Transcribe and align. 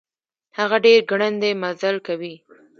هغه 0.57 0.77
ډير 0.85 0.99
ګړندی 1.09 1.51
مزل 1.61 1.95
کوي. 2.07 2.35